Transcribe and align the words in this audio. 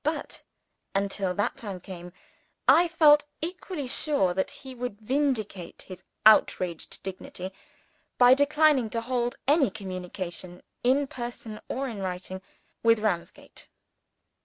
But, 0.03 0.41
until 0.95 1.35
that 1.35 1.57
time 1.57 1.79
came, 1.79 2.11
I 2.67 2.87
felt 2.87 3.23
equally 3.39 3.85
sure 3.85 4.33
that 4.33 4.49
he 4.49 4.73
would 4.73 4.99
vindicate 4.99 5.83
his 5.83 6.03
outraged 6.25 7.03
dignity 7.03 7.53
by 8.17 8.33
declining 8.33 8.89
to 8.89 9.01
hold 9.01 9.35
any 9.47 9.69
communication, 9.69 10.63
in 10.83 11.05
person 11.05 11.59
or 11.69 11.87
in 11.87 11.99
writing, 11.99 12.41
with 12.81 12.97
Ramsgate. 12.97 13.67